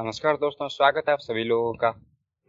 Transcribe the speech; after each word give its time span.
नमस्कार 0.00 0.36
दोस्तों, 0.36 0.66
स्वागत 0.68 1.08
है 1.08 1.12
आप 1.12 1.18
सभी 1.18 1.42
लोगों 1.44 1.72
का 1.74 1.88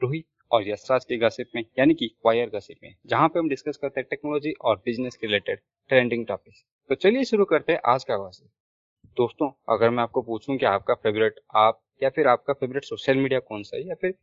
रोहित 0.02 0.26
और 0.52 0.68
यशराज 0.68 1.06
के 1.06 1.18
गसिप 1.18 1.48
में, 1.56 1.64
यानी 1.80 1.94
कि 1.94 2.10
वायर 2.26 2.50
गसिप 2.50 2.78
में, 2.84 2.94
जहाँ 3.06 3.28
पे 3.30 3.40
हम 3.40 3.50
डिस्कस 3.50 3.78
करते 3.78 4.00
हैं 4.00 4.08
टेक्नोलॉजी 4.10 4.52
और 4.62 4.76
बिज़नेस 4.86 5.16
के 5.16 5.28
रिलेटेड 5.28 5.60
ट्रेंडिंग 5.90 6.26
टॉपिक्स 6.28 6.64
तो 6.90 6.96
चलिए 6.96 7.24
शुरू 7.24 7.46
करते 7.46 7.74
हैं 7.74 7.80
आज 7.86 8.04
का 8.04 8.18
गसिप 8.18 8.48
दोस्तों, 9.18 9.50
अगर 9.70 9.90
मैं 9.90 10.04
आपको 10.04 10.22
पूछूँ 10.22 10.58
कि 10.58 10.66
आपका 10.66 10.94
फेवरेट 10.94 11.40
आप 11.56 11.82
या 12.04 12.10
फिर 12.10 12.28
आपका 12.28 12.54
फेवरेट 12.54 12.86
सोशल 12.86 13.18
मीडिया 13.18 13.40
कौन 13.42 13.64
सा 13.64 13.78
है, 13.78 13.88
या 13.88 13.96
फिर 13.96 14.14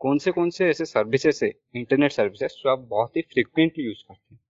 कौन 0.00 0.18
से 0.18 0.32
कौन 0.32 0.50
से 0.50 0.68
ऐसे 0.70 0.84
सर्विसेस 0.86 1.42
है 1.42 1.52
इंटरनेट 1.74 2.12
सर्विसेज़ 2.12 2.60
जो 2.62 2.70
आप 2.70 2.86
बहुत 2.90 3.16
ही 3.16 3.22
फ्रिक्वेंटली 3.32 3.84
यूज़ 3.84 4.02
करते 4.08 4.34
हैं 4.34 4.40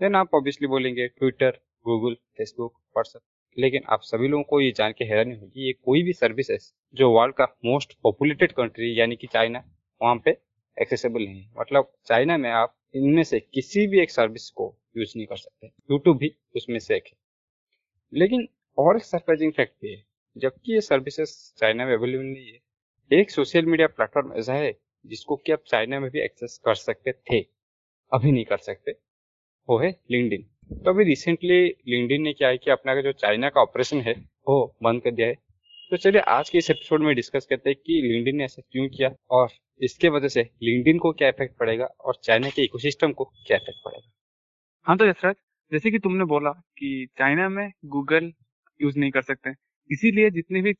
देन 0.00 0.14
आप 0.16 0.34
ऑब्वियसली 0.34 0.68
बोलेंगे 0.68 1.08
ट्विटर 1.08 1.58
गूगल 1.86 2.14
फेसबुक 2.36 2.72
व्हाट्सएप 2.72 3.22
लेकिन 3.58 3.82
आप 3.88 4.00
सभी 4.02 4.28
लोगों 4.28 4.44
को 4.44 4.60
ये 4.60 4.72
जान 4.72 4.92
के 4.92 5.04
हैरानी 5.04 5.36
होगी 5.36 5.66
ये 5.66 5.72
कोई 5.72 6.02
भी 6.02 6.12
सर्विस 6.12 6.74
जो 6.94 7.10
वर्ल्ड 7.10 7.34
का 7.34 7.44
मोस्ट 7.64 7.98
पॉपुलेटेड 8.02 8.52
कंट्री 8.52 9.00
यानी 9.00 9.16
कि 9.16 9.26
चाइना, 9.26 9.64
वहाँ 10.02 10.16
पे 10.24 10.30
एक्सेसिबल 10.82 11.22
नहीं 11.22 11.42
है। 11.42 11.52
मतलब 11.60 11.92
चाइना 12.06 12.36
में 12.36 12.50
आप 12.50 12.74
इनमें 12.94 13.22
से 13.22 13.40
किसी 13.40 13.86
भी 13.86 14.00
एक 14.00 14.10
सर्विस 14.10 14.50
को 14.50 14.78
यूज़ 14.96 15.12
नहीं 15.16 15.26
कर 15.26 15.36
सकते। 15.36 15.66
यूट्यूब 15.66 16.16
भी 16.16 16.34
उसमें 16.56 16.78
से 16.78 16.96
एक 16.96 17.04
है। 17.06 17.16
लेकिन 18.14 18.48
और 18.78 18.96
एक 18.96 19.04
सरप्राइजिंग 19.04 19.52
फैक्ट 19.52 19.74
भी 19.82 19.92
है, 19.92 20.04
जबकि 20.36 20.72
ये 20.72 20.80
सर्विसेज़ 20.80 21.58
चाइना 21.58 21.86
में 21.86 21.94
अवेलेबल 21.94 22.24
नहीं 22.24 22.46
है, 22.46 22.60
एक 23.12 23.30
सोशल 23.30 23.66
मीडिया 23.66 23.88
प्लेटफॉर्म 23.88 24.32
ऐसा 24.32 24.54
है 24.54 24.78
जिसको 25.06 25.36
कि 25.36 25.52
आप 25.52 25.62
चाइना 25.66 26.00
में 26.00 26.10
भी 26.10 26.20
एक्सेस 26.20 26.60
कर 26.64 26.74
सकते 26.74 27.12
थे, 27.12 27.40
अभी 28.12 28.32
नहीं 28.32 28.44
कर 28.44 28.58
सकते, 28.58 28.92
वो 29.68 29.78
है 29.78 30.00
लिंकड 30.10 30.44
तो 30.70 30.90
अभी 30.90 31.04
रिसेंटली 31.04 31.58
लिंकडिन 31.88 32.22
ने 32.22 32.32
क्या 32.32 32.48
है 32.48 32.56
कि 32.58 32.70
अपना 32.70 32.94
जो 33.00 33.12
चाइना 33.12 33.48
का 33.48 33.60
ऑपरेशन 33.60 34.00
है, 34.00 34.12
वो 34.48 34.74
बंद 34.82 35.02
कर 35.02 35.10
दिया 35.10 35.26
है। 35.28 35.34
तो 35.92 35.96
चलिए 35.96 36.20
आज 36.28 36.50
के 36.50 36.58
इस 36.58 36.70
एपिसोड 36.70 37.02
में 37.02 37.14
डिस्कस 37.16 37.46
करते 37.50 37.70
हैं 37.70 37.78
कि 37.86 38.00
लिंकडिन 38.02 38.36
ने 38.36 38.44
ऐसा 38.44 38.62
क्यों 38.62 38.88
किया 38.88 39.10
और 39.30 39.48
इसके 39.80 40.08
वजह 40.08 40.28
से 40.28 40.42
लिंकडिन 40.62 40.98
को 40.98 41.12
क्या 41.12 41.28
इफ़ेक्ट 41.28 41.56
पड़ेगा 41.58 41.84
और 42.00 42.18
चाइना 42.24 42.48
के 42.48 42.64
इकोसिस्टम 42.64 43.12
को 43.12 43.24
क्या 43.46 43.56
इफ़ेक्ट 43.56 43.84
पड़ेगा। 43.84 44.10
हाँ 44.86 44.96
तो 44.96 45.06
यशराज 45.06 45.34
जैसे 45.72 45.90
कि 45.90 45.98
तुमने 45.98 46.24
बोला 46.26 46.50
कि 46.50 47.06
चाइना 47.18 47.48
में 47.48 47.70
गूगल 47.86 48.32
यूज़ 48.80 48.98
नहीं 48.98 49.10
कर 49.10 49.22
सकते, 49.22 49.50
इसीलिए 49.90 50.30
जितने 50.30 50.62
भी 50.62 50.72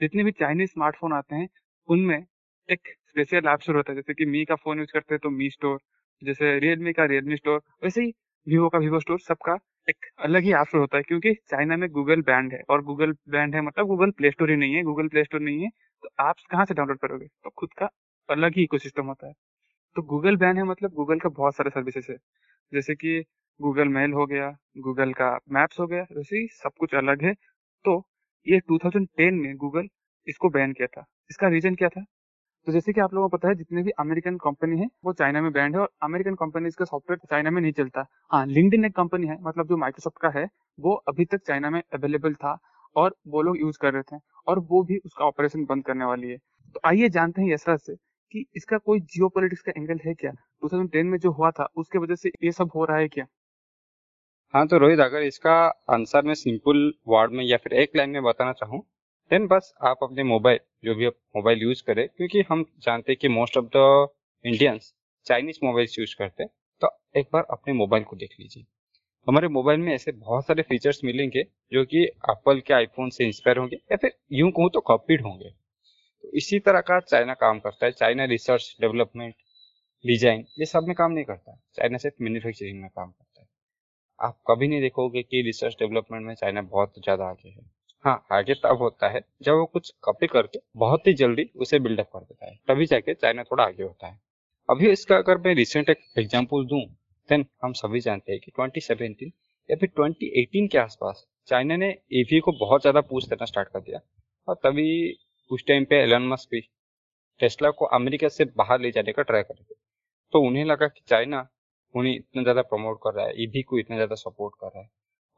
जितने 0.00 0.24
भी 0.24 0.32
चाइनीज़ 0.32 0.70
स्मार्टफ़ोन 0.70 1.12
आते 1.12 1.36
हैं, 1.36 1.48
उनमें 1.88 2.24
एक 2.68 2.88
स्पेशल 3.08 3.48
ऐप 3.48 3.60
शुरू 3.60 3.78
होता 3.78 3.92
है। 3.92 3.96
जैसे 3.96 4.14
कि 4.14 4.24
मी 4.26 4.44
का 4.44 4.54
फ़ोन 4.56 4.78
यूज़ 4.78 4.92
करते 4.92 5.14
हैं 5.14 5.20
तो 5.22 5.30
मी 5.30 5.50
स्टोर 5.50 5.78
जैसे 6.22 6.58
रियलमी 6.58 6.92
का 6.92 7.04
रियलमी 7.06 7.36
स्टोर 7.36 7.60
वैसे 7.84 8.02
ही 8.02 8.12
वीवो 8.48 8.68
का 8.68 8.78
वीवो 8.78 8.98
स्टोर 9.00 9.18
सबका 9.20 9.54
एक 9.88 10.06
अलग 10.20 10.42
ही 10.44 10.52
ऐप 10.54 10.74
होता 10.74 10.96
है, 10.96 11.02
क्योंकि 11.04 11.32
चाइना 11.50 11.76
में 11.76 11.88
गूगल 11.92 12.20
बैंड 12.22 12.52
है, 12.52 12.60
और 12.70 12.82
गूगल 12.84 13.12
बैंड 13.30 13.54
है 13.54 13.60
मतलब 13.62 13.86
गूगल 13.86 14.10
प्ले 14.12 14.30
स्टोर 14.30 14.50
ही 14.50 14.56
नहीं 14.56 14.74
है 14.74 14.82
गूगल 14.84 15.08
प्ले 15.08 15.24
स्टोर 15.24 15.40
नहीं 15.42 15.62
है 15.62 15.68
तो 16.04 16.08
आप 16.20 16.36
कहाँ 16.50 16.64
से 16.66 16.74
डाउनलोड 16.74 16.98
करोगे? 16.98 17.26
तो 17.26 17.50
खुद 17.52 17.72
का 17.78 17.88
अलग 18.28 18.56
ही 18.56 18.62
इकोसिस्टम 18.64 19.06
होता 19.06 19.26
है। 19.26 19.32
तो 19.96 20.02
गूगल 20.04 20.36
बैंड 20.38 20.58
है 20.58 20.64
मतलब 20.66 20.92
गूगल 20.94 21.18
का 21.20 21.28
बहुत 21.30 21.56
सारे 21.56 21.70
सर्विसेज़ 21.70 22.10
है, 22.10 22.16
जैसे 22.72 22.94
कि 22.96 23.22
गूगल 23.60 23.88
मेल 23.90 24.12
हो 24.14 24.26
गया 24.26 24.50
गूगल 24.80 25.12
का 25.14 25.30
मैप्स 25.50 25.80
हो 25.80 25.86
गया, 25.88 26.02
वैसे 26.12 26.38
ही 26.38 26.48
सब 26.54 26.72
कुछ 26.80 26.94
अलग 26.96 27.24
है। 27.24 27.34
तो 27.84 28.02
ये 28.46 28.60
2010 28.62 29.34
में 29.36 29.56
गूगल 29.58 29.88
इसको 30.26 30.50
बैन 30.50 30.72
किया 30.74 30.88
था। 30.90 31.04
इसका 31.30 31.48
रीजन 31.50 31.74
क्या 31.76 31.88
था? 31.90 32.04
तो 32.68 32.72
जैसे 32.72 32.92
कि 32.92 33.00
आप 33.00 33.14
लोगों 33.14 33.28
को 33.28 33.36
पता 33.36 33.48
है, 33.48 33.54
जितने 33.54 33.82
भी 33.82 33.90
अमेरिकन 33.90 34.36
कंपनी 34.36 34.78
है, 34.78 34.86
वो 35.04 35.12
चाइना 35.12 35.40
में 35.42 35.52
बैंड 35.52 35.74
है 35.74 35.80
और 35.80 35.90
अमेरिकन 36.02 36.34
कंपनी 36.34 36.70
का 36.70 36.84
सॉफ्टवेयर 36.84 37.18
चाइना 37.30 37.50
में 37.50 37.60
नहीं 37.62 37.72
चलता। 37.72 38.04
हाँ 38.32 38.44
लिंकड 38.46 38.84
एक 38.84 38.94
कंपनी 38.96 39.26
है 39.26 39.36
मतलब 39.42 39.68
जो 39.68 39.76
माइक्रोसॉफ्ट 39.76 40.18
का 40.18 40.28
है, 40.28 40.48
वो 40.78 40.94
अभी 41.08 41.24
तक 41.24 41.40
चाइना 41.46 41.70
में 41.70 41.82
अवेलेबल 41.94 42.34
था 42.34 42.58
और 42.96 43.14
वो 43.26 43.42
लोग 43.42 43.60
यूज़ 43.60 43.78
कर 43.80 43.92
रहे 43.92 44.02
थे 44.02 44.20
और 44.46 44.58
वो 44.58 44.82
भी 44.82 44.98
उसका 44.98 45.24
ऑपरेशन 45.24 45.64
बंद 45.64 45.84
करने 45.84 46.04
वाली 46.04 46.30
है। 46.30 46.36
तो 46.74 46.80
आइए 46.84 47.08
जानते 47.08 47.42
हैं 47.42 47.52
यशराज 47.52 47.78
से 47.78 47.94
कि 48.30 48.44
इसका 48.56 48.78
कोई 48.78 49.00
जियो 49.00 49.28
का 49.28 49.72
एंगल 49.76 50.00
है 50.06 50.14
क्या? 50.14 50.32
2010 50.64 51.06
में 51.06 51.18
जो 51.18 51.30
हुआ 51.30 51.50
था, 51.50 51.68
उसके 51.76 51.98
वजह 51.98 52.14
से 52.14 52.32
ये 52.44 52.52
सब 52.52 52.70
हो 52.74 52.84
रहा 52.84 52.96
है 52.96 53.08
क्या? 53.08 53.26
हाँ 54.54 54.66
तो 54.66 54.78
रोहित, 54.78 55.00
अगर 55.00 55.22
इसका 55.22 55.54
आंसर 55.90 56.22
मैं 56.22 56.34
सिंपल 56.34 56.92
वर्ड 57.08 57.32
में 57.32 57.44
या 57.44 57.56
फिर 57.56 57.72
एक 57.72 57.96
लाइन 57.96 58.10
में 58.10 58.22
बताना 58.22 58.52
चाहूँ 58.52 58.82
देन 59.30 59.46
बस 59.46 59.72
आप 59.82 59.98
अपने 60.02 60.22
मोबाइल, 60.24 60.58
जो 60.84 60.94
भी 60.94 61.06
आप 61.06 61.14
मोबाइल 61.36 61.62
यूज़ 61.62 61.82
करें, 61.82 62.06
क्योंकि 62.08 62.42
हम 62.50 62.64
जानते 62.82 63.12
हैं 63.12 63.18
कि 63.20 63.28
most 63.30 63.56
of 63.56 63.66
the 63.76 64.08
Indians 64.44 64.92
Chinese 65.26 65.58
mobile 65.64 65.88
use 65.98 66.14
करते 66.18 66.42
हैं 66.42 66.50
तो 66.82 66.88
एक 67.16 67.28
बार 67.32 67.46
अपने 67.50 67.72
मोबाइल 67.74 68.04
को 68.04 68.16
देख 68.16 68.34
लीजिए। 68.40 68.64
हमारे 69.26 69.48
मोबाइल 69.48 69.80
में 69.80 69.92
ऐसे 69.94 70.12
बहुत 70.12 70.46
सारे 70.46 70.62
फीचर्स 70.62 71.00
मिलेंगे, 71.04 71.42
जो 71.72 71.84
कि 71.84 72.04
एप्पल 72.04 72.60
के 72.60 72.74
आईफोन 72.74 73.10
से 73.10 73.26
इंस्पायर 73.26 73.58
होंगे, 73.58 73.76
या 73.76 73.96
फिर 73.96 74.12
यूँ 74.32 74.50
कहूँ 74.52 74.70
तो 74.70 74.80
कॉपीड 74.82 75.22
होंगे। 75.22 75.50
तो 76.24 76.30
इसी 76.34 76.58
तरह 76.60 76.80
का 76.82 77.00
चाइना 77.02 77.34
काम 77.36 77.58
करता 77.60 77.86
है। 77.86 77.92
चाइना 77.94 78.24
रिसर्च 78.26 78.76
डेवलपमेंट 78.80 79.34
डिज़ाइन 80.04 80.44
ये 80.60 80.66
सब 80.66 80.84
में 80.84 80.94
काम 80.96 81.12
नहीं 81.12 81.24
करता 81.24 81.56
चाइना 81.76 81.98
सिर्फ़ 81.98 82.22
मैन्युफैक्चरिंग 82.22 82.80
में 82.80 82.88
काम 82.90 83.10
करता 83.10 83.40
है। 83.42 83.48
आप 84.18 84.38
कभी 84.48 84.68
नहीं 84.68 84.80
देखोगे 84.80 85.22
कि 85.22 85.42
रिसर्च 85.42 85.76
डेवलपमेंट 85.78 86.26
में 86.26 86.34
चाइना 86.34 86.62
बहुत 86.64 86.94
ज़्यादा 86.98 87.24
आगे 87.24 87.48
है। 87.48 87.77
हाँ 88.08 88.22
आगे 88.32 88.54
तब 88.56 88.78
होता 88.80 89.08
है 89.10 89.20
जब 89.42 89.54
वो 89.54 89.64
कुछ 89.66 89.90
कॉपी 90.02 90.26
करके 90.26 90.58
बहुत 90.76 91.06
ही 91.06 91.12
जल्दी 91.14 91.44
उसे 91.56 91.78
बिल्डअप 91.78 92.06
कर 92.12 92.20
देता 92.20 92.46
है। 92.46 92.54
तभी 92.68 92.86
जाके 92.86 93.14
चाइना 93.14 93.42
थोड़ा 93.44 93.64
आगे 93.64 93.82
होता 93.82 94.06
है। 94.06 94.18
अभी 94.68 94.90
इसका 94.90 95.16
अगर 95.16 95.38
मैं 95.38 95.54
रिसेंट 95.54 95.90
एक 95.90 95.98
एग्ज़ाम्पल 96.18 96.64
दूँ 96.66 96.80
देन 97.28 97.44
हम 97.64 97.72
सभी 97.74 98.00
जानते 98.00 98.32
हैं 98.32 98.40
कि 98.40 98.52
2017 98.52 99.30
या 99.68 99.76
फिर 99.76 99.90
2018 99.90 100.68
के 100.72 100.78
आसपास 100.78 101.24
चाइना 101.48 101.76
ने 101.76 101.90
ईवी 102.14 102.40
को 102.40 102.52
बहुत 102.60 102.80
ज़्यादा 102.80 103.00
पूछ 103.02 103.28
देना 103.28 103.44
स्टार्ट 103.44 103.68
कर 103.68 103.80
दिया। 103.80 104.00
और 104.48 104.54
तभी 104.64 104.88
उस 105.50 105.64
टाइम 105.68 105.84
पे 105.84 106.02
एलन 106.02 106.28
मस्क 106.28 106.48
भी 106.52 106.60
टेस्ला 107.40 107.70
को 107.72 107.84
अमेरिका 107.94 108.28
से 108.30 108.44
बाहर 108.56 108.80
ले 108.80 108.90
जाने 108.90 109.12
का 109.12 109.22
ट्राई 109.22 109.42
कर 109.42 109.54
रहे 109.54 109.74
तो 110.32 110.46
उन्हें 110.46 110.64
लगा 110.64 110.88
कि 110.88 111.02
चाइना 111.08 111.48
उन्हें 111.94 112.14
इतना 112.14 112.42
ज़्यादा 112.42 112.62
प्रमोट 112.64 112.98
कर 113.02 113.14
रहा 113.14 113.26
है 113.26 113.42
ईवी 113.42 113.62
को 113.62 113.78
इतना 113.78 113.96
ज़्यादा 113.96 114.14
सपोर्ट 114.16 114.54
कर 114.60 114.66
रहा 114.66 114.82
है। 114.82 114.88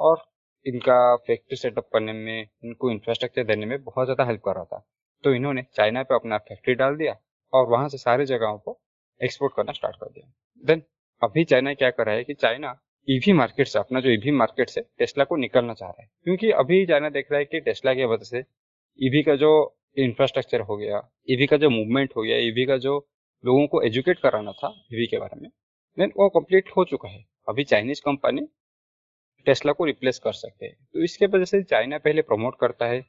और 0.01 0.25
इनका 0.67 1.17
फैक्ट्री 1.19 1.57
सेटअप 1.57 1.89
करने 1.93 2.13
में, 2.13 2.49
इनको 2.65 2.91
इंफ्रास्ट्रक्चर 2.91 3.45
देने 3.45 3.67
में 3.67 3.83
बहुत 3.85 4.07
ज़्यादा 4.07 4.25
हेल्प 4.25 4.41
कर 4.45 4.55
रहा 4.55 4.65
था। 4.65 4.85
तो 5.25 5.35
इन्होंने 5.35 5.63
चाइना 5.75 6.03
पे 6.03 6.15
अपना 6.15 6.39
फैक्ट्री 6.41 6.75
डाल 6.75 6.97
दिया 6.97 7.17
और 7.53 7.67
वहाँ 7.69 7.89
से 7.89 7.99
सारे 7.99 8.27
जगहों 8.27 8.59
को 8.59 8.79
एक्सपोर्ट 9.21 9.55
करना 9.57 9.73
स्टार्ट 9.73 9.97
कर 9.97 10.07
दिया। 10.07 10.33
देन 10.63 10.83
अभी 11.23 11.45
चाइना 11.45 11.75
क्या 11.75 11.91
कर 11.91 12.07
रहा 12.07 12.15
है 12.15 12.25
कि 12.25 12.35
चाइना 12.35 12.79
ईवी 13.09 13.33
मार्केट 13.33 13.67
से, 13.67 13.79
अपना 13.79 14.01
जो 14.01 14.11
ईवी 14.11 14.31
मार्केट 14.31 14.71
से 14.71 14.81
टेस्ला 14.99 15.25
को 15.25 15.37
निकलना 15.37 15.75
चाह 15.75 15.89
रहा 15.89 16.03
है। 16.03 16.09
क्योंकि 16.25 16.51
अभी 16.53 16.85
चाइना 16.87 17.09
देख 17.11 17.31
रहा 17.33 17.39
है 17.39 17.45
कि 17.45 17.61
टेस्ला 17.61 17.95
की 17.95 18.05
वजह 18.05 18.25
से 18.27 18.45
ईवी 18.99 19.23
का 19.23 19.37
जो 19.37 19.51
इंफ्रास्ट्रक्चर 19.97 20.61
हो 20.61 20.77
गया 20.77 21.01
ईवी 21.31 21.47
का 21.47 21.57
जो 21.57 21.71
मूवमेंट 21.71 22.13
हो 22.17 22.23
गया 22.23 22.37
ईवी 22.39 22.65
का 22.67 22.77
जो 22.79 22.99
लोगों 23.45 23.67
को 23.67 23.83
एजुकेट 23.83 24.19
कराना 24.19 24.53
था 24.53 24.69
ईवी 24.95 25.07
के 25.07 25.19
बारे 25.19 25.41
में 25.41 25.51
देन 25.99 26.13
वो 26.17 26.29
कंप्लीट 26.31 26.69
हो 26.77 26.85
चुका 26.85 27.09
है। 27.09 27.25
अभी 27.49 27.65
चाइनीज़ 27.65 28.01
कंपनी 28.01 28.47
टेस्ला 29.47 29.73
को 29.73 29.85
रिप्लेस 29.85 30.19
कर 30.19 30.33
सकते 30.33 30.67
हैं। 30.67 30.75
तो 30.95 31.03
इसके 31.05 31.27
वजह 31.27 31.45
से 31.45 31.63
चाइना 31.63 31.99
पहले 31.99 32.23
प्रमोट 32.23 32.57
करता 32.61 32.87
है, 32.87 33.05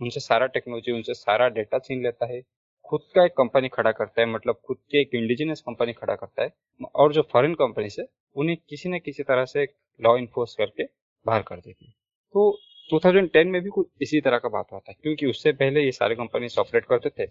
उनसे 0.00 0.20
सारा 0.20 0.46
टेक्नोलॉजी 0.46 0.92
उनसे 0.92 1.14
सारा 1.14 1.48
डेटा 1.48 1.78
छीन 1.78 2.02
लेता 2.02 2.26
है। 2.26 2.40
खुद 2.84 3.00
का 3.14 3.24
एक 3.24 3.32
कंपनी 3.32 3.68
खड़ा 3.68 3.92
करता 3.92 4.20
है 4.20 4.26
मतलब 4.28 4.60
खुद 4.64 4.76
के 4.90 5.00
एक 5.00 5.14
इंडिजिनियस 5.14 5.60
कंपनी 5.60 5.92
खड़ा 5.92 6.14
करता 6.14 6.42
है, 6.42 6.52
और 6.94 7.12
जो 7.12 7.22
फॉरेन 7.32 7.54
कंपनी 7.54 7.90
से 7.90 8.06
उन्हें 8.36 8.56
किसी 8.68 8.88
न 8.88 8.98
किसी 8.98 9.22
तरह 9.22 9.44
से 9.44 9.64
लॉ 10.00 10.16
इन्फोर्स 10.16 10.54
करके 10.54 10.84
बाहर 11.26 11.42
कर 11.42 11.56
देती 11.56 11.86
है। 11.86 11.92
तो 12.34 12.50
2010 12.90 13.46
में 13.46 13.60
भी 13.62 13.70
कुछ 13.70 13.86
इसी 14.02 14.20
तरह 14.20 14.38
का 14.38 14.48
बात 14.48 14.72
हुआ 14.72 14.80
था 14.80 14.92
क्योंकि 14.92 15.26
उससे 15.26 15.52
पहले 15.52 15.84
ये 15.84 15.92
सारे 15.92 16.14
कंपनी 16.14 16.48
ऑपरेट 16.58 16.84
करते 16.84 17.10
थे। 17.10 17.26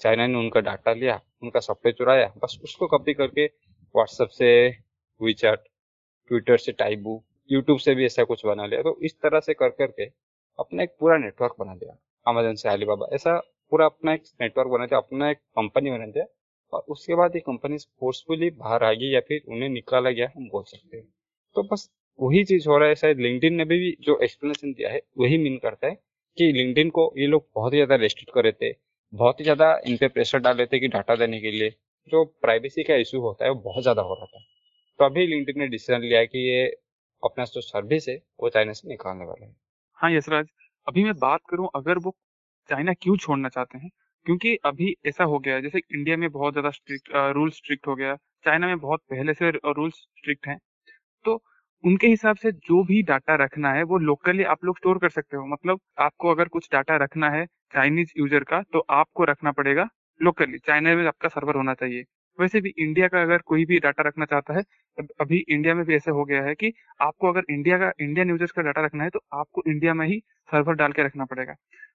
चाइना 0.00 0.26
ने 0.26 0.38
उनका 0.38 0.60
डाटा 0.60 0.92
लिया, 0.92 1.20
उनका 1.42 1.60
सॉफ्टवेयर 1.60 1.94
चुराया, 1.94 2.32
बस 2.36 2.58
उसको 2.64 2.86
कॉपी 2.86 3.14
करके 3.14 3.44
व्हाट्सएप 3.44 4.28
से 4.28 4.68
वीचैट 5.20 5.58
ट्विटर 6.30 6.56
से 6.56 6.72
टाइबू 6.72 7.22
यूट्यूब 7.50 7.78
से 7.78 7.94
भी 7.94 8.04
ऐसा 8.06 8.24
कुछ 8.24 8.44
बना 8.46 8.66
लिया। 8.66 8.82
तो 8.82 8.98
इस 9.02 9.14
तरह 9.22 9.40
से 9.40 9.54
कर 9.54 9.68
करके 9.72 10.04
अपना 10.58 10.82
एक 10.82 10.94
पूरा 11.00 11.16
नेटवर्क 11.18 11.54
बना 11.60 11.74
दिया। 11.74 11.96
अमेजन 12.26 12.54
से 12.54 12.68
अलीबाबा 12.68 13.08
ऐसा 13.12 13.36
पूरा 13.72 13.86
अपना 13.86 14.12
एक 14.14 14.22
नेटवर्क 14.40 14.68
बना 14.68 14.86
दिया, 14.86 14.98
अपना 14.98 15.30
एक 15.30 15.36
कंपनी 15.36 15.90
बना 15.90 16.06
दिया 16.06 16.24
और 16.72 16.84
उसके 16.88 17.14
बाद 17.14 17.36
ये 17.36 17.40
कंपनी 17.42 17.76
फोर्सफुली 17.78 18.50
बाहर 18.52 18.84
आ 18.84 18.92
गई 18.92 19.10
या 19.10 19.20
फिर 19.20 19.42
उन्हें 19.48 19.68
निकाला 19.70 20.10
गया, 20.10 20.30
हम 20.36 20.48
बोल 20.48 20.62
सकते 20.64 20.96
हैं। 20.96 21.06
तो 21.56 21.62
बस 21.64 21.90
वही 22.18 22.44
चीज़ 22.44 22.68
हो 22.68 22.78
रहा 22.78 22.88
है, 22.88 22.94
शायद 22.94 23.18
लिंकडिन 23.20 23.54
ने 23.54 23.64
भी 23.64 23.96
जो 24.00 24.18
एक्सप्लेनेशन 24.20 24.72
दिया 24.72 24.90
है, 24.90 25.00
वही 25.18 25.38
मीन 25.38 25.56
करता 25.58 25.86
है 25.86 25.94
कि 26.38 26.50
लिंकडिन 26.52 26.90
को 26.90 27.12
ये 27.18 27.26
लोग 27.26 27.46
बहुत 27.54 27.72
ही 27.72 27.78
ज़्यादा 27.78 27.94
रेस्ट्रिक्ट 27.96 28.34
कर 28.34 28.42
रहे 28.42 28.52
थे 28.62 28.74
बहुत 29.12 29.40
ही 29.40 29.44
ज़्यादा 29.44 29.66
इन 29.86 29.96
पे 29.96 30.08
प्रेशर 30.08 30.38
डाल 30.38 30.56
रहे 30.56 30.66
थे 30.66 30.78
कि 30.80 30.88
डाटा 30.88 31.16
देने 31.16 31.40
के 31.40 31.50
लिए। 31.50 31.70
जो 32.12 32.24
प्राइवेसी 32.42 32.82
का 32.82 32.94
इशू 32.96 33.20
होता 33.20 33.44
है, 33.44 33.50
वो 33.50 33.60
बहुत 33.62 33.82
ज़्यादा 33.82 34.02
हो 34.02 34.14
रहा 34.14 34.26
था। 34.26 34.40
तो 34.98 35.04
अभी 35.04 35.26
लिंकडिन 35.26 35.58
ने 35.58 35.68
डिसीज़न 35.68 36.00
लिया 36.00 36.24
कि 36.24 36.38
ये 36.48 36.64
अपना 37.24 37.44
जो 37.46 37.60
सर्विस 37.62 38.08
है, 38.08 38.16
वो 38.40 38.48
चाइना 38.50 38.72
से 38.74 38.88
निकालने 38.88 39.24
वाले 39.26 39.46
हैं। 39.46 39.56
हाँ 39.98 40.10
यशराज, 40.10 40.46
अभी 40.86 41.04
मैं 41.04 41.12
बात 41.18 41.40
करूँ, 41.50 41.68
अगर 41.76 41.98
वो 41.98 42.14
चाइना 42.68 42.92
क्यों 42.94 43.16
छोड़ना 43.18 43.48
चाहते 43.48 43.78
हैं? 43.78 43.90
क्योंकि 44.26 44.54
अभी 44.66 44.94
ऐसा 45.06 45.24
हो 45.24 45.38
गया 45.38 45.54
है, 45.54 45.62
जैसे 45.62 45.78
इंडिया 45.90 46.16
में 46.16 46.30
बहुत 46.30 46.52
ज़्यादा 46.54 46.70
स्ट्रिक्ट 46.70 47.10
रूल 47.34 47.50
स्ट्रिक्ट 47.52 47.86
हो 47.86 47.94
गया 47.94 48.16
चाइना 48.44 48.66
में 48.66 48.78
बहुत 48.78 49.00
पहले 49.10 49.34
से 49.34 49.50
रूल्स 49.52 49.94
स्ट्रिक्ट 49.96 50.46
हैं। 50.48 50.58
तो 51.24 51.34
उनके 51.84 52.06
हिसाब 52.08 52.36
से 52.38 52.52
जो 52.52 52.82
भी 52.84 53.02
डाटा 53.04 53.34
रखना 53.36 53.72
है, 53.72 53.82
वो 53.84 53.98
लोकली 54.00 54.44
आप 54.46 54.64
लोग 54.64 54.78
स्टोर 54.78 54.98
कर 54.98 55.10
सकते 55.10 55.36
हो। 55.36 55.46
मतलब 55.48 55.80
आपको 56.00 56.30
अगर 56.30 56.48
कुछ 56.48 56.68
डाटा 56.72 56.96
रखना 56.98 57.30
है 57.30 57.46
चाइनीज़ 57.74 58.12
यूज़र 58.18 58.44
का 58.46 58.62
तो 58.72 58.80
आपको 58.92 59.24
रखना 59.26 59.52
पड़ेगा 59.52 59.88
लोकली 60.20 60.58
चाइना 60.60 60.94
में 60.96 61.06
आपका 61.06 61.28
सर्वर 61.30 61.56
होना 61.56 61.74
चाहिए। 61.74 62.04
वैसे 62.38 62.60
भी 62.60 62.72
इंडिया 62.78 63.08
का 63.08 63.22
अगर 63.22 63.38
कोई 63.46 63.64
भी 63.64 63.78
डाटा 63.78 64.02
रखना 64.02 64.24
चाहता 64.24 64.54
है 64.54 64.62
अभी 65.20 65.38
इंडिया 65.48 65.74
में 65.74 65.84
भी 65.86 65.94
ऐसे 65.94 66.10
हो 66.10 66.24
गया 66.24 66.42
है 66.42 66.54
कि 66.54 66.72
आपको 67.00 67.28
अगर 67.28 67.42
इंडिया 67.50 67.78
का 67.78 67.90
इंडियन 68.00 68.30
यूज़र्स 68.30 68.52
का 68.52 68.62
डाटा 68.62 68.84
रखना 68.84 69.04
है 69.04 69.10
तो 69.10 69.20
आपको 69.34 69.62
इंडिया 69.68 69.94
में 69.94 70.06
ही 70.06 70.18
सर्वर 70.48 70.74
डाल 70.74 70.92
के 70.92 71.02
रखना 71.02 71.24
पड़ेगा। 71.24 71.54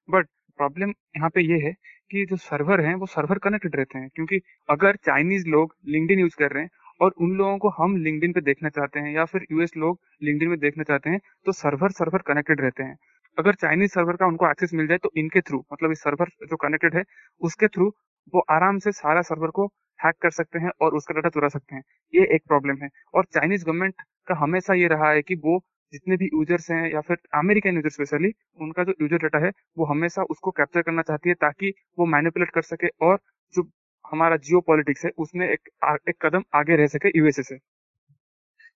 बट 0.10 0.28
प्रॉब्लम 0.60 0.90
यहाँ 1.16 1.30
पे 1.30 1.42
ये 1.42 1.60
है 1.60 1.72
कि 2.12 2.26
जो 2.26 2.38
सर्वर 2.38 2.82
हैं, 2.82 2.94
वो 2.96 3.06
सर्वर 3.08 3.38
कनेक्टेड 3.40 3.76
रहते 3.76 4.00
हैं, 4.00 4.10
क्योंकि 4.16 4.40
अगर 4.70 4.96
चाइनीज़ 5.06 5.48
लोग 5.48 5.76
लिंकडिन 5.88 6.20
यूज़ 6.20 6.36
कर 6.40 6.52
रहे 6.52 6.64
हैं 6.64 6.70
और 7.02 7.14
उन 7.18 7.36
लोगों 7.38 7.58
को 7.58 7.70
हम 7.78 7.96
लिंकडिन 7.98 8.34
पे 8.34 8.42
देखना 8.42 8.70
चाहते 8.70 9.00
हैं 9.00 9.14
या 9.16 9.26
फिर 9.26 9.46
यूएस 9.52 9.72
लोग 9.78 10.00
लिंकडिन 10.24 10.50
में 10.50 10.60
देखना 10.60 10.84
चाहते 10.84 11.10
हैं 11.10 11.20
तो 11.46 11.52
सर्वर 11.54 11.92
सर्वर 11.92 12.22
कनेक्टेड 12.28 12.62
रहते 12.62 12.84
हैं। 12.84 12.96
अगर 13.38 13.54
चाइनीज़ 13.56 13.92
सर्वर 13.92 14.16
का 14.16 14.26
उनको 14.28 14.50
एक्सेस 14.50 14.74
मिल 14.74 14.88
जाए 14.88 14.98
तो 14.98 15.12
इनके 15.18 15.42
थ्रू 15.42 15.64
मतलब 15.74 15.92
इस 15.92 16.02
सर्वर 16.04 16.30
जो 16.44 16.56
कनेक्टेड 16.58 16.96
है, 16.96 17.04
उसके 17.42 17.68
थ्रू 17.68 17.92
वो 18.34 18.46
आराम 18.52 18.80
से 18.80 18.92
सारा 18.94 19.22
सर्वर 19.24 19.50
को 19.52 19.72
हैक 20.00 20.16
कर 20.22 20.32
सकते 20.32 20.60
हैं 20.60 20.72
और 20.82 20.96
उसका 20.96 21.14
डाटा 21.14 21.30
चुरा 21.30 21.48
सकते 21.50 21.76
हैं। 21.76 21.82
ये 22.14 22.26
एक 22.36 22.44
प्रॉब्लम 22.48 22.84
है। 22.84 22.90
और 23.14 23.26
चाइनीज़ 23.34 23.66
गवर्नमेंट 23.66 24.02
का 24.28 24.36
हमेशा 24.36 24.74
ये 24.76 24.88
रहा 24.88 25.12
है 25.12 25.22
कि 25.22 25.36
वो 25.38 25.60
जितने 25.94 26.18
भी 26.18 26.26
यूज़र्स 26.26 26.70
हैं 26.72 26.92
या 26.94 27.02
फिर 27.02 27.18
अमेरिकन 27.36 27.76
यूज़र 27.76 27.90
स्पेशली 27.90 28.32
उनका 28.60 28.84
जो 28.84 28.94
यूज़र 29.02 29.18
डाटा 29.20 29.40
है, 29.40 29.52
वो 29.78 29.86
हमेशा 29.86 30.24
उसको 30.26 30.52
कैप्चर 30.52 30.82
करना 30.82 31.02
चाहती 31.04 31.30
है 31.30 31.36
ताकि 31.38 31.74
वो 32.00 32.06
मैनिपुलेट 32.08 32.50
कर 32.52 32.62
सके 32.64 32.88
और 33.02 33.20
जो 33.54 33.70
हमारा 34.06 34.38
जियो 34.38 34.60
पॉलिटिक्स 34.62 35.06
है, 35.06 35.12
उसमें 35.18 35.48
एक 35.48 35.70
एक 36.10 36.16
कदम 36.22 36.44
आगे 36.56 36.76
रह 36.76 36.88
सके 36.88 37.18
यूएसए 37.18 37.44
से। 37.44 37.58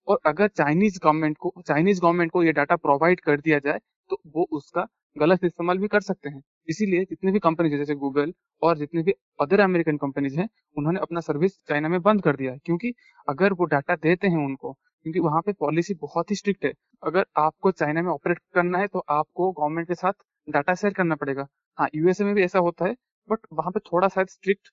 और 0.07 0.19
अगर 0.25 0.47
चाइनीज़ 0.49 0.99
गवर्नमेंट 1.03 1.37
को 1.39 1.53
चाइनीज़ 1.67 2.01
गवर्नमेंट 2.01 2.31
को 2.31 2.43
ये 2.43 2.51
डाटा 2.53 2.75
प्रोवाइड 2.77 3.19
कर 3.21 3.39
दिया 3.39 3.59
जाए 3.59 3.79
तो 4.09 4.21
वो 4.27 4.47
उसका 4.51 4.85
गलत 5.15 5.43
इस्तेमाल 5.43 5.77
भी 5.77 5.87
कर 5.87 6.01
सकते 6.01 6.29
हैं। 6.29 6.41
इसीलिए 6.67 7.03
जितने 7.03 7.31
भी 7.31 7.39
कंपनीज़ 7.39 7.75
जैसे 7.75 7.95
गूगल 7.95 8.33
और 8.61 8.77
जितने 8.77 9.03
भी 9.03 9.13
अदर 9.41 9.59
अमेरिकन 9.59 9.97
कंपनीज़ 9.97 10.39
हैं, 10.39 10.47
उन्होंने 10.77 10.99
अपना 10.99 11.19
सर्विस 11.19 11.57
चाइना 11.69 11.89
में 11.89 12.01
बंद 12.01 12.21
कर 12.21 12.35
दिया 12.35 12.51
है। 12.51 12.57
क्योंकि 12.65 12.93
अगर 13.29 13.53
वो 13.53 13.65
डाटा 13.65 13.95
देते 13.95 14.27
हैं 14.27 14.45
उनको, 14.45 14.73
क्योंकि 14.73 15.19
वहाँ 15.19 15.41
पे 15.41 15.53
पॉलिसी 15.53 15.93
बहुत 15.93 16.31
ही 16.31 16.35
स्ट्रिक्ट 16.35 16.65
है। 16.65 16.73
अगर 17.03 17.25
आपको 17.37 17.71
चाइना 17.71 18.01
में 18.01 18.11
ऑपरेट 18.11 18.39
करना 18.53 18.77
है 18.77 18.87
तो 18.87 18.99
आपको 19.09 19.51
गवर्नमेंट 19.51 19.87
के 19.87 19.95
साथ 19.95 20.13
डाटा 20.47 20.73
शेयर 20.73 20.93
करना 20.93 21.15
पड़ेगा। 21.15 21.47
हाँ 21.77 21.87
यूएसए 21.95 22.23
में 22.23 22.33
भी 22.35 22.43
ऐसा 22.43 22.59
होता 22.59 22.85
है 22.85 22.95
बट 23.29 23.39
वहाँ 23.53 23.71
पे 23.71 23.79
थोड़ा 23.79 24.07
सा 24.07 24.23
स्ट्रिक्ट 24.23 24.69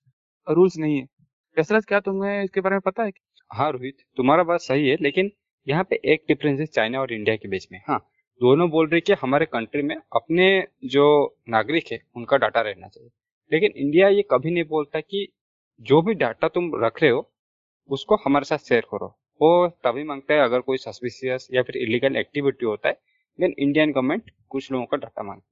रूल्स 0.47 0.77
नहीं 0.79 1.01
है। 1.01 1.07
दशरथ, 1.57 1.83
क्या 1.83 2.01
तुम्हें 2.01 2.43
इसके 2.45 2.61
बारे 2.61 2.75
में 2.75 2.81
पता 2.81 3.03
है? 3.03 3.13
हाँ 3.51 3.71
रोहित, 3.73 3.97
तुम्हारा 4.17 4.43
बात 4.43 4.61
सही 4.61 4.89
है, 4.89 4.97
लेकिन 5.01 5.31
यहाँ 5.67 5.85
पे 5.85 6.01
एक 6.05 6.25
डिफरेंस 6.29 6.61
है 6.61 6.67
चाइना 6.67 7.01
और 7.01 7.13
इंडिया 7.13 7.37
के 7.37 7.49
बीच 7.49 7.67
में। 7.73 7.81
हाँ 7.89 7.99
दोनों 8.41 8.71
बोल 8.71 8.89
रहे 8.89 9.01
कि 9.01 9.13
हमारे 9.13 9.47
कंट्री 9.47 9.83
में 9.83 9.97
अपने 9.97 10.67
जो 10.85 11.37
नागरिक 11.49 11.85
है, 11.93 12.03
उनका 12.17 12.37
डाटा 12.37 12.61
रहना 12.61 12.89
चाहिए। 12.89 13.11
लेकिन 13.53 13.73
इंडिया 13.77 14.09
ये 14.09 14.23
कभी 14.31 14.51
नहीं 14.51 14.65
बोलता 14.65 15.01
कि 15.01 15.33
जो 15.81 16.03
भी 16.03 16.15
डाटा 16.15 16.49
तुम 16.49 16.73
रख 16.85 17.03
रहे 17.03 17.11
हो, 17.11 17.31
उसको 17.89 18.17
हमारे 18.17 18.45
साथ 18.45 18.59
शेयर 18.59 18.81
करो। 18.81 19.07
वो 19.43 19.69
तभी 19.69 20.05
माँगता 20.05 20.35
है 20.35 20.41
अगर 20.41 20.61
कोई 20.61 20.77
सस्पिशियस 20.77 21.49
या 21.55 21.63
फिर 21.63 21.77
इलीगल 21.77 22.17
एक्टिविटी 22.17 22.67
होता 22.67 22.89
है 22.89 23.01
देन 23.41 23.55
इंडियन 23.59 23.93
गवर्नमेंट 23.93 24.31
कुछ 24.49 24.73
लोगों 24.73 24.87
का 24.87 24.97
डाटा 24.97 25.23
मांगती 25.23 25.47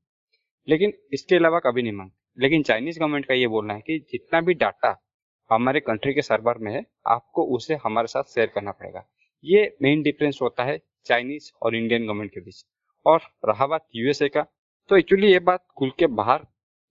लेकिन 0.69 0.93
इसके 1.13 1.37
अलावा 1.37 1.59
कभी 1.59 1.83
नहीं 1.83 1.93
मांगती। 1.93 2.43
लेकिन 2.43 2.63
चाइनीज़ 2.63 3.01
गवर्नमेंट 3.01 3.27
का 3.27 3.35
ये 3.35 3.47
बोलना 3.47 3.75
है 3.75 3.81
कि 3.81 3.99
जितना 3.99 4.41
भी 4.41 4.55
डाटा 4.55 5.05
हमारे 5.51 5.81
कंट्री 5.81 6.15
के 6.15 6.23
सर्वर 6.23 6.59
में 6.59 6.73
है, 6.73 6.87
आपको 7.07 7.45
उसे 7.45 7.75
हमारे 7.75 8.07
साथ 8.07 8.23
शेयर 8.23 8.47
करना 8.47 8.71
पड़ेगा। 8.71 9.05
ये 9.45 9.77
मेन 9.83 10.03
डिफरेंस 10.03 10.39
होता 10.43 10.65
है 10.65 10.81
चाइनीज़ 11.05 11.51
और 11.63 11.77
इंडियन 11.77 12.07
गवर्नमेंट 12.07 12.31
के 12.31 12.41
बीच। 12.41 12.65
और 13.09 13.21
रहा 13.49 13.67
बात 13.67 13.87
यूएसए 13.97 14.29
का। 14.29 14.43
तो 14.91 14.97
एक्चुअली 14.97 15.33
ये 15.33 15.39
बात 15.41 15.65
खुल 15.77 15.91
के 15.99 16.07
बाहर 16.15 16.47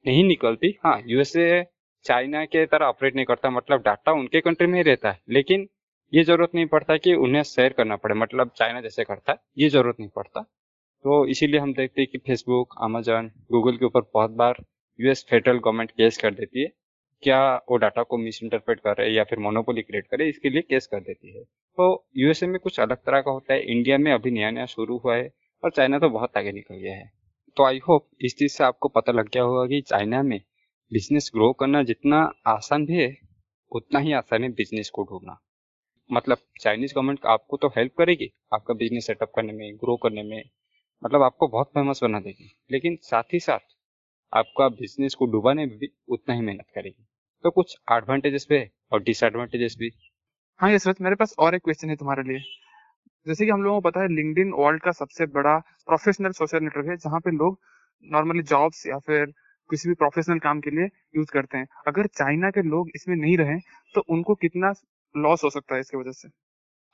नहीं 0.06 0.24
निकलती। 0.24 0.76
हाँ 0.86 1.02
यूएसए 1.08 1.64
चाइना 2.06 2.44
के 2.46 2.66
तरह 2.66 2.86
ऑपरेट 2.86 3.16
नहीं 3.16 3.26
करता 3.26 3.50
मतलब 3.50 3.82
डाटा 3.82 4.12
उनके 4.12 4.42
कंट्री 4.42 4.68
में 4.68 4.78
ही 4.80 4.84
रहता 4.84 5.12
है। 5.12 5.20
लेकिन 5.30 5.68
ये 6.14 6.24
ज़रूरत 6.24 6.52
नहीं 6.56 6.66
पड़ता 6.66 6.98
कि 6.98 7.14
उन्हें 7.16 7.42
शेयर 7.44 7.74
करना 7.74 7.96
पड़े 7.96 8.16
मतलब 8.16 8.52
चाइना 8.58 8.82
जैसे 8.82 9.04
करता 9.04 9.32
है, 9.32 9.38
ये 9.58 9.70
ज़रूरत 9.70 9.96
नहीं 10.00 10.10
पड़ता। 10.10 10.42
तो 11.06 11.26
इसीलिए 11.28 11.60
हम 11.60 11.74
देखते 11.74 12.02
हैं 12.02 12.10
कि 12.12 12.18
फेसबुक 12.18 12.76
अमेजन 12.84 13.30
गूगल 13.52 13.78
के 13.78 13.86
ऊपर 13.86 14.02
बहुत 14.14 14.32
बार 14.34 14.64
यूएस 15.00 15.26
फेडरल 15.30 15.58
गवर्नमेंट 15.58 15.92
केस 15.92 16.18
कर 16.18 16.34
देती 16.34 16.62
है। 16.62 16.70
क्या 17.24 17.40
वो 17.70 17.78
डाटा 17.78 18.04
को 18.04 18.18
मिस 18.18 18.42
इंटरप्रेट 18.44 18.80
कर 18.80 18.96
रहे 18.98 19.10
या 19.10 19.24
फिर 19.24 19.40
मोनोपोली 19.40 19.82
क्रिएट 19.82 20.08
करे 20.08 20.28
इसके 20.30 20.50
लिए 20.50 20.62
केस 20.62 20.88
कर 20.88 21.00
देती 21.00 21.38
है। 21.38 21.44
तो 21.44 21.88
यूएसए 22.18 22.48
में 22.48 22.60
कुछ 22.60 22.80
अलग 22.80 22.98
तरह 22.98 23.22
का 23.22 23.32
होता 23.32 23.54
है। 23.54 23.62
इंडिया 23.72 23.98
में 23.98 24.12
अभी 24.12 24.32
नया 24.32 24.52
नया 24.52 24.66
शुरू 24.66 24.98
हुआ 24.98 25.16
है। 25.16 25.30
और 25.64 25.72
चाइना 25.72 26.00
तो 26.00 26.10
बहुत 26.10 26.38
आगे 26.38 26.52
निकल 26.52 26.76
गया 26.76 26.96
है। 26.96 27.12
तो 27.58 27.64
आई 27.64 27.80
होप 27.80 28.08
इस 28.22 28.36
चीज़ 28.38 28.54
से 28.54 28.64
आपको 28.64 28.88
पता 28.90 29.12
लग 29.12 29.30
गया 29.30 29.44
होगा 29.44 29.66
कि 29.68 29.82
चाइना 29.82 30.22
में 30.24 30.40
बिज़नेस 30.92 31.32
ग्रो 31.36 31.52
करना 31.54 31.84
जितना 31.84 32.20
आसान 32.48 32.86
भी 32.86 32.98
है, 32.98 33.18
उतना 33.72 34.00
ही 34.00 34.12
आसान 34.14 34.44
है 34.44 34.50
बिज़नेस 34.50 34.90
को 34.90 35.04
ढूंढना। 35.04 35.38
मतलब 36.10 36.38
चाइनीज़ 36.62 36.94
गवर्नमेंट 36.96 37.26
आपको 37.26 37.58
तो 37.58 37.68
हेल्प 37.68 37.94
करेगी 37.98 38.32
आपका 38.54 38.74
बिज़नेस 38.74 39.08
सेटअप 39.08 39.32
करने 39.36 39.54
में 39.54 39.76
ग्रो 39.78 39.98
करने 39.98 40.24
में 40.24 40.44
मतलब 41.04 41.22
आपको 41.22 41.48
बहुत 41.48 41.68
फ़ेमस 41.68 42.00
बना 42.04 42.20
देगी। 42.20 42.52
लेकिन 42.72 42.98
साथ 43.02 43.34
ही 43.34 43.40
साथ 43.40 43.76
आपका 44.34 44.70
बिज़नेस 44.70 45.16
को 45.16 45.26
डुबाने 45.26 45.66
में 45.66 45.78
भी 45.78 45.90
उतना 46.10 46.36
ही 46.36 46.42
मेहनत 46.42 46.66
करेगी। 46.76 47.06
तो 47.44 47.52
कुछ 47.52 47.78
एडवांटेजेस 47.92 48.48
भी 48.50 48.58
है 48.58 48.72
और 48.92 49.04
डिसएडवांटेजेस 49.04 49.76
भी। 49.80 49.92
हाँ 50.60 50.72
यशरथ 50.72 51.02
मेरे 51.02 51.16
पास 51.16 51.36
और 51.40 51.56
एक 51.56 51.64
क्वेश्चन 51.64 51.90
है 51.90 51.96
तुम्हारे 51.96 52.24
लिए। 52.24 52.40
जैसे 53.28 53.46
कि 53.46 53.52
हम 53.52 53.64
लोगों 53.64 53.82
को 53.82 53.90
पता 53.90 54.02
है 54.02 54.08
लिंकड 54.10 54.52
वर्ल्ड 54.58 54.82
का 54.82 54.92
सबसे 54.94 55.26
बड़ा 55.32 55.58
प्रोफेशनल 55.86 56.32
सोशल 56.34 56.64
नेटवर्क 56.64 56.88
है, 56.90 56.96
जहाँ 56.98 57.20
पे 57.20 57.32
लोग 57.34 57.60
नॉर्मली 58.06 58.44
जॉब्स 58.46 58.86
या 58.88 58.98
फिर 59.00 59.26
किसी 59.70 59.90
भी 59.90 59.96
प्रोफेशनल 59.96 60.40
काम 60.40 60.60
के 60.60 60.72
लिए 60.72 60.86
यूज़ 61.16 61.32
करते 61.32 61.58
हैं। 61.58 61.68
अगर 61.88 62.08
चाइना 62.16 62.50
के 62.50 62.62
लोग 62.62 62.90
इसमें 62.96 63.16
नहीं 63.16 63.38
रहे 63.38 63.58
तो 63.96 64.04
उनको 64.10 64.36
कितना 64.36 64.74
लॉस 65.16 65.44
हो 65.44 65.50
सकता 65.50 65.76
है 65.76 65.82
इसकी 65.82 65.98
वजह 65.98 66.12
से? 66.12 66.30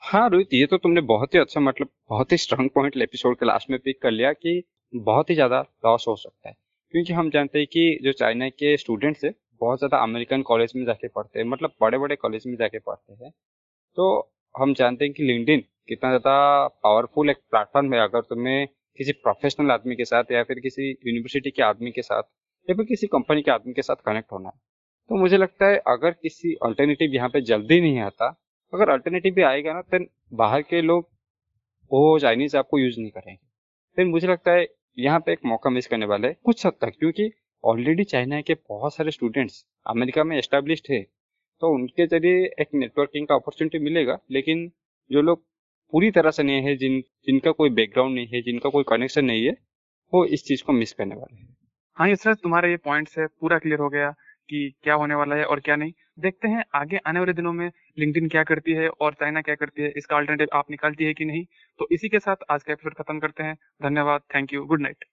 हाँ 0.01 0.29
रोहित, 0.29 0.53
ये 0.53 0.65
तो 0.65 0.77
तुमने 0.77 1.01
बहुत 1.03 1.33
ही 1.33 1.39
अच्छा 1.39 1.59
मतलब 1.59 1.89
बहुत 2.09 2.31
ही 2.31 2.37
स्ट्रांग 2.37 2.69
पॉइंट 2.69 2.97
एपिसोड 2.97 3.37
के 3.39 3.45
लास्ट 3.45 3.69
में 3.69 3.79
पिक 3.79 4.01
कर 4.01 4.11
लिया 4.11 4.31
कि 4.33 4.63
बहुत 4.93 5.29
ही 5.29 5.35
ज़्यादा 5.35 5.59
लॉस 5.85 6.05
हो 6.07 6.15
सकता 6.15 6.49
है। 6.49 6.55
क्योंकि 6.93 7.13
हम 7.13 7.29
जानते 7.29 7.59
हैं 7.59 7.67
कि 7.67 7.99
जो 8.03 8.11
चाइना 8.13 8.49
के 8.49 8.75
स्टूडेंट्स 8.77 9.23
है, 9.25 9.33
बहुत 9.61 9.79
ज़्यादा 9.79 9.97
अमेरिकन 10.03 10.41
कॉलेज 10.41 10.73
में 10.75 10.85
जाके 10.85 11.07
पढ़ते 11.07 11.39
हैं 11.39 11.45
मतलब 11.47 11.73
बड़े 11.81 11.97
बड़े 11.97 12.15
कॉलेज 12.15 12.43
में 12.47 12.55
जाके 12.55 12.79
पढ़ते 12.79 13.23
हैं। 13.23 13.31
तो 13.97 14.31
हम 14.55 14.73
जानते 14.73 15.05
हैं 15.05 15.13
कि 15.13 15.23
लिंकडिन 15.23 15.63
कितना 15.89 16.09
ज़्यादा 16.09 16.67
पावरफुल 16.83 17.29
एक 17.29 17.37
प्लेटफॉर्म 17.51 17.93
है 17.93 17.99
अगर 18.01 18.21
तुम्हें 18.23 18.67
किसी 18.99 19.11
प्रोफेशनल 19.13 19.71
आदमी 19.71 19.95
के 19.95 20.05
साथ 20.05 20.31
या 20.31 20.43
फिर 20.43 20.59
किसी 20.59 20.89
यूनिवर्सिटी 20.89 21.51
के 21.51 21.63
आदमी 21.63 21.91
के 21.91 22.01
साथ 22.01 22.23
या 22.67 22.75
फिर 22.75 22.85
किसी 22.85 23.07
कंपनी 23.09 23.41
के 23.41 23.51
आदमी 23.51 23.73
के 23.73 23.81
साथ 23.81 24.05
कनेक्ट 24.05 24.31
होना 24.31 24.49
है। 24.49 24.59
तो 25.09 25.15
मुझे 25.17 25.37
लगता 25.37 25.67
है 25.67 25.77
अगर 25.87 26.11
किसी 26.13 26.53
अल्टरनेटिव 26.65 27.15
यहाँ 27.15 27.29
पे 27.29 27.41
जल्दी 27.43 27.79
नहीं 27.81 27.99
आता, 28.01 28.27
अगर 28.73 28.89
अल्टरनेटिव 28.89 29.33
भी 29.33 29.41
आएगा 29.43 29.73
ना 29.73 29.81
तो 29.83 30.05
बाहर 30.35 30.61
के 30.63 30.81
लोग 30.81 31.09
वो 31.91 32.19
चाइनीज़ 32.19 32.57
आपको 32.57 32.79
यूज़ 32.79 32.99
नहीं 32.99 33.11
करेंगे। 33.11 33.37
फिर 33.97 34.05
मुझे 34.07 34.27
लगता 34.27 34.51
है 34.51 34.67
यहाँ 34.97 35.19
पे 35.19 35.31
एक 35.33 35.39
मौका 35.45 35.69
मिस 35.69 35.87
करने 35.87 36.05
वाले 36.05 36.33
कुछ 36.35 36.65
हद 36.65 36.73
तक, 36.81 36.91
क्योंकि 36.99 37.31
ऑलरेडी 37.63 38.03
चाइना 38.05 38.41
के 38.41 38.53
बहुत 38.69 38.95
सारे 38.95 39.11
स्टूडेंट्स 39.11 39.63
अमेरिका 39.85 40.23
में 40.23 40.37
एस्टेब्लिश्ड 40.37 40.91
है 40.91 41.01
तो 41.61 41.73
उनके 41.73 42.05
ज़रिए 42.07 42.45
एक 42.61 42.69
नेटवर्किंग 42.75 43.27
का 43.27 43.35
अपॉर्चुनिटी 43.35 43.79
मिलेगा, 43.79 44.17
लेकिन 44.31 44.71
जो 45.11 45.21
लोग 45.21 45.43
पूरी 45.93 46.09
तरह 46.11 46.31
से 46.31 46.43
नहीं 46.43 46.61
है, 46.61 46.75
जिन, 46.75 46.99
जिनका 47.27 47.51
कोई 47.51 47.69
बैकग्राउंड 47.69 48.15
नहीं 48.15 48.27
है, 48.27 48.41
जिनका 48.41 48.69
कोई 48.69 48.83
कनेक्शन 48.87 49.25
नहीं 49.25 49.45
है, 49.45 49.51
वो 50.13 50.25
इस 50.25 50.43
चीज़ 50.45 50.63
को 50.63 50.73
मिस 50.73 50.93
करने 50.93 51.15
वाले 51.15 51.35
हैं। 51.35 51.55
हाँ 51.97 52.07
ये 52.09 52.15
सर 52.15 52.33
तुम्हारे 52.33 52.69
ये 52.71 52.77
पॉइंट 52.77 53.09
है, 53.17 53.27
पूरा 53.27 53.57
क्लियर 53.57 53.79
हो 53.79 53.89
गया 53.89 54.09
कि 54.49 54.73
क्या 54.83 54.93
होने 54.93 55.15
वाला 55.15 55.35
है 55.35 55.45
और 55.45 55.59
क्या 55.59 55.75
नहीं। 55.75 55.91
देखते 56.19 56.47
हैं 56.47 56.63
आगे 56.75 56.99
आने 57.07 57.19
वाले 57.19 57.33
दिनों 57.33 57.53
में 57.53 57.71
लिंक्डइन 57.99 58.27
क्या 58.29 58.43
करती 58.43 58.71
है 58.71 58.89
और 58.89 59.13
चाइना 59.13 59.41
क्या 59.41 59.55
करती 59.55 59.81
है, 59.81 59.93
इसका 59.97 60.17
अल्टरनेटिव 60.17 60.57
आप 60.57 60.71
निकालती 60.71 61.05
है 61.05 61.13
कि 61.13 61.25
नहीं। 61.25 61.45
तो 61.79 61.87
इसी 61.91 62.09
के 62.09 62.19
साथ 62.19 62.51
आज 62.51 62.63
का 62.63 62.73
एपिसोड 62.73 62.93
खत्म 62.93 63.19
करते 63.19 63.43
हैं। 63.43 63.55
धन्यवाद 63.83 64.21
थैंक 64.35 64.53
यू 64.53 64.65
गुड 64.65 64.81
नाइट 64.81 65.05